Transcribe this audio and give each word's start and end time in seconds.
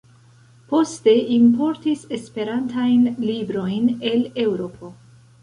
Poste 0.69 1.13
importis 1.35 2.07
Esperantajn 2.17 3.05
librojn 3.27 3.95
el 4.15 4.27
Eŭropo. 4.47 4.93